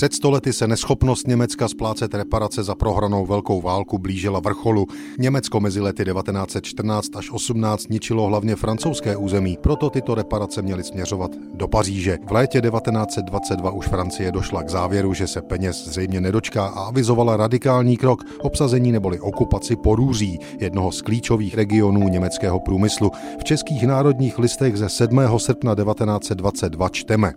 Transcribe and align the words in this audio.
Před 0.00 0.14
stolety 0.14 0.52
se 0.52 0.68
neschopnost 0.68 1.26
Německa 1.26 1.68
splácet 1.68 2.14
reparace 2.14 2.62
za 2.62 2.74
prohranou 2.74 3.26
velkou 3.26 3.60
válku 3.60 3.98
blížila 3.98 4.40
vrcholu. 4.40 4.86
Německo 5.18 5.60
mezi 5.60 5.80
lety 5.80 6.04
1914 6.04 7.16
až 7.16 7.30
18 7.30 7.88
ničilo 7.88 8.26
hlavně 8.26 8.56
francouzské 8.56 9.16
území, 9.16 9.58
proto 9.60 9.90
tyto 9.90 10.14
reparace 10.14 10.62
měly 10.62 10.84
směřovat 10.84 11.30
do 11.54 11.68
Paříže. 11.68 12.18
V 12.28 12.32
létě 12.32 12.60
1922 12.60 13.70
už 13.70 13.86
Francie 13.86 14.32
došla 14.32 14.62
k 14.62 14.68
závěru, 14.68 15.14
že 15.14 15.26
se 15.26 15.42
peněz 15.42 15.88
zřejmě 15.88 16.20
nedočká 16.20 16.66
a 16.66 16.80
avizovala 16.80 17.36
radikální 17.36 17.96
krok 17.96 18.24
obsazení 18.38 18.92
neboli 18.92 19.20
okupaci 19.20 19.76
Porůří, 19.76 20.38
jednoho 20.60 20.92
z 20.92 21.02
klíčových 21.02 21.54
regionů 21.54 22.08
německého 22.08 22.60
průmyslu. 22.60 23.10
V 23.40 23.44
českých 23.44 23.86
národních 23.86 24.38
listech 24.38 24.76
ze 24.76 24.88
7. 24.88 25.20
srpna 25.38 25.74
1922 25.74 26.88
čteme. 26.88 27.32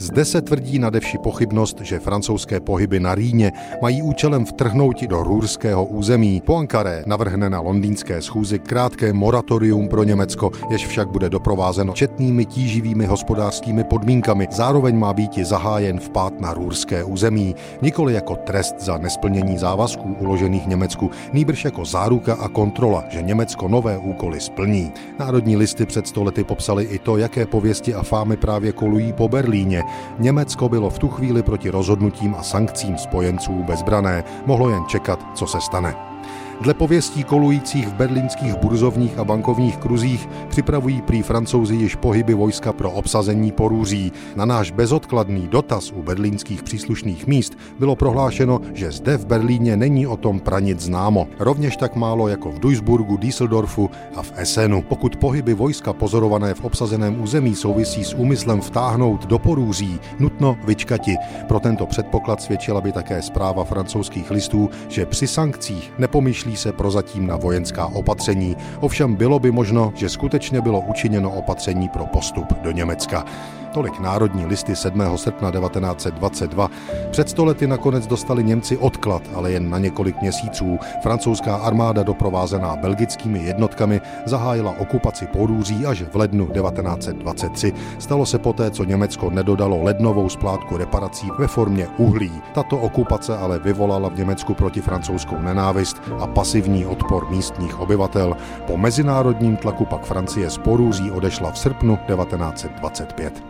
Zde 0.00 0.24
se 0.24 0.40
tvrdí 0.40 0.78
nadevši 0.78 1.18
pochybnost, 1.18 1.80
že 1.80 1.98
francouzské 1.98 2.60
pohyby 2.60 3.00
na 3.00 3.14
Rýně 3.14 3.52
mají 3.82 4.02
účelem 4.02 4.44
vtrhnout 4.44 5.02
do 5.02 5.22
růrského 5.22 5.84
území. 5.84 6.42
Poincaré 6.46 7.02
navrhne 7.06 7.50
na 7.50 7.60
londýnské 7.60 8.22
schůzi 8.22 8.58
krátké 8.58 9.12
moratorium 9.12 9.88
pro 9.88 10.04
Německo, 10.04 10.50
jež 10.70 10.86
však 10.86 11.08
bude 11.08 11.30
doprovázeno 11.30 11.92
četnými 11.92 12.44
tíživými 12.44 13.06
hospodářskými 13.06 13.84
podmínkami. 13.84 14.48
Zároveň 14.50 14.98
má 14.98 15.12
být 15.12 15.38
i 15.38 15.44
zahájen 15.44 16.00
vpád 16.00 16.40
na 16.40 16.54
růrské 16.54 17.04
území, 17.04 17.54
nikoli 17.82 18.14
jako 18.14 18.36
trest 18.36 18.74
za 18.80 18.98
nesplnění 18.98 19.58
závazků 19.58 20.16
uložených 20.20 20.66
Německu, 20.66 21.10
nýbrž 21.32 21.64
jako 21.64 21.84
záruka 21.84 22.34
a 22.34 22.48
kontrola, 22.48 23.04
že 23.08 23.22
Německo 23.22 23.68
nové 23.68 23.98
úkoly 23.98 24.40
splní. 24.40 24.92
Národní 25.18 25.56
listy 25.56 25.86
před 25.86 26.06
stolety 26.06 26.44
popsali 26.44 26.84
i 26.84 26.98
to, 26.98 27.16
jaké 27.16 27.46
pověsti 27.46 27.94
a 27.94 28.02
fámy 28.02 28.36
právě 28.36 28.72
kolují 28.72 29.12
po 29.12 29.28
Berlíně. 29.28 29.87
Německo 30.18 30.68
bylo 30.68 30.90
v 30.90 30.98
tu 30.98 31.08
chvíli 31.08 31.42
proti 31.42 31.70
rozhodnutím 31.70 32.34
a 32.34 32.42
sankcím 32.42 32.98
spojenců 32.98 33.62
bezbrané, 33.62 34.24
mohlo 34.46 34.70
jen 34.70 34.84
čekat, 34.86 35.26
co 35.34 35.46
se 35.46 35.60
stane. 35.60 36.17
Dle 36.60 36.74
pověstí 36.74 37.24
kolujících 37.24 37.88
v 37.88 37.94
berlínských 37.94 38.56
burzovních 38.56 39.18
a 39.18 39.24
bankovních 39.24 39.76
kruzích 39.76 40.28
připravují 40.48 41.02
prý 41.02 41.22
francouzi 41.22 41.74
již 41.74 41.94
pohyby 41.94 42.34
vojska 42.34 42.72
pro 42.72 42.90
obsazení 42.90 43.52
porůří. 43.52 44.12
Na 44.36 44.44
náš 44.44 44.70
bezodkladný 44.70 45.48
dotaz 45.48 45.92
u 45.92 46.02
berlínských 46.02 46.62
příslušných 46.62 47.26
míst 47.26 47.58
bylo 47.78 47.96
prohlášeno, 47.96 48.60
že 48.74 48.92
zde 48.92 49.16
v 49.16 49.26
Berlíně 49.26 49.76
není 49.76 50.06
o 50.06 50.16
tom 50.16 50.40
pranit 50.40 50.80
známo. 50.80 51.28
Rovněž 51.38 51.76
tak 51.76 51.96
málo 51.96 52.28
jako 52.28 52.50
v 52.50 52.58
Duisburgu, 52.58 53.16
Düsseldorfu 53.16 53.90
a 54.16 54.22
v 54.22 54.32
Essenu. 54.36 54.82
Pokud 54.82 55.16
pohyby 55.16 55.54
vojska 55.54 55.92
pozorované 55.92 56.54
v 56.54 56.64
obsazeném 56.64 57.22
území 57.22 57.54
souvisí 57.54 58.04
s 58.04 58.14
úmyslem 58.14 58.60
vtáhnout 58.60 59.26
do 59.26 59.38
porůří, 59.38 60.00
nutno 60.18 60.56
vyčkati. 60.64 61.16
Pro 61.48 61.60
tento 61.60 61.86
předpoklad 61.86 62.42
svědčila 62.42 62.80
by 62.80 62.92
také 62.92 63.22
zpráva 63.22 63.64
francouzských 63.64 64.30
listů, 64.30 64.70
že 64.88 65.06
při 65.06 65.26
sankcích 65.26 65.92
nepomýšlí 65.98 66.47
nemyslí 66.48 66.56
se 66.56 66.72
prozatím 66.72 67.26
na 67.26 67.36
vojenská 67.36 67.86
opatření, 67.86 68.56
ovšem 68.80 69.16
bylo 69.16 69.38
by 69.38 69.50
možno, 69.50 69.92
že 69.94 70.08
skutečně 70.08 70.60
bylo 70.60 70.80
učiněno 70.80 71.30
opatření 71.30 71.88
pro 71.88 72.06
postup 72.06 72.52
do 72.62 72.70
Německa. 72.70 73.24
Tolik 73.72 74.00
národní 74.00 74.46
listy 74.46 74.76
7. 74.76 75.02
srpna 75.16 75.50
1922. 75.50 76.70
Před 77.10 77.28
stolety 77.28 77.66
nakonec 77.66 78.06
dostali 78.06 78.44
Němci 78.44 78.76
odklad, 78.76 79.22
ale 79.34 79.52
jen 79.52 79.70
na 79.70 79.78
několik 79.78 80.20
měsíců. 80.22 80.78
Francouzská 81.02 81.56
armáda 81.56 82.02
doprovázená 82.02 82.76
belgickými 82.76 83.44
jednotkami 83.44 84.00
zahájila 84.26 84.74
okupaci 84.78 85.26
Porůří 85.26 85.86
až 85.86 86.02
v 86.02 86.16
lednu 86.16 86.46
1923. 86.46 87.72
Stalo 87.98 88.26
se 88.26 88.38
poté, 88.38 88.70
co 88.70 88.84
Německo 88.84 89.30
nedodalo 89.30 89.82
lednovou 89.82 90.28
splátku 90.28 90.76
reparací 90.76 91.28
ve 91.38 91.46
formě 91.46 91.88
uhlí. 91.98 92.32
Tato 92.54 92.76
okupace 92.76 93.36
ale 93.36 93.58
vyvolala 93.58 94.08
v 94.08 94.18
Německu 94.18 94.54
proti 94.54 94.80
francouzskou 94.80 95.38
nenávist 95.38 96.02
a 96.18 96.26
pasivní 96.38 96.86
odpor 96.86 97.30
místních 97.30 97.80
obyvatel. 97.80 98.36
Po 98.66 98.76
mezinárodním 98.76 99.56
tlaku 99.56 99.84
pak 99.84 100.04
Francie 100.04 100.50
z 100.50 100.58
Porůří 100.58 101.10
odešla 101.10 101.50
v 101.50 101.58
srpnu 101.58 101.96
1925. 101.96 103.42